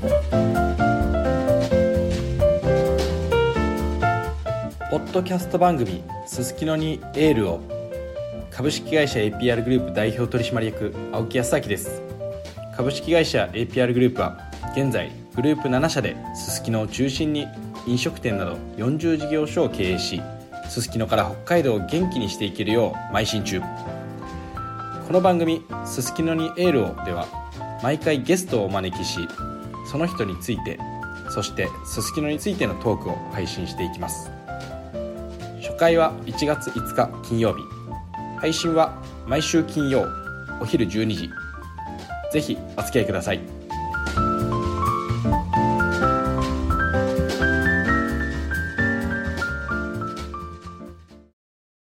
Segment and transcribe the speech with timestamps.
[0.00, 0.06] ポ
[4.96, 7.60] ッドキャスト番組「すすきのにエールを」
[8.50, 12.02] 株式会社 APR グループ代表取締役青木康明です。
[12.74, 14.38] 株式会社 APR グループは
[14.74, 17.46] 現在グループ7社ですすきのを中心に
[17.86, 20.22] 飲食店など40事業所を経営し
[20.70, 23.60] すすきのから北海道を元気にしていけるよう邁進中。
[23.60, 23.66] こ
[25.12, 27.26] の番組「すすきのにエールを」では
[27.82, 29.28] 毎回ゲストをお招きし
[29.86, 30.78] その人について
[31.30, 34.30] そしてすすきのについてのトークを配信していきます。
[35.62, 37.62] 初回は1月5日金曜日。
[38.38, 40.06] 配信は毎週金曜
[40.60, 41.30] お昼12時。
[42.32, 43.59] ぜひお付き合いください。